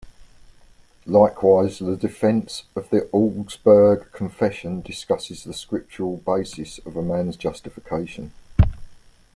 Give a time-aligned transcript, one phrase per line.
[1.05, 8.31] Likewise the Defense of the Augsburg Confession discusses the Scriptural basis of man's Justification.